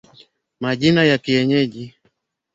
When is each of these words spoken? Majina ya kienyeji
Majina 0.59 1.03
ya 1.05 1.17
kienyeji 1.17 1.93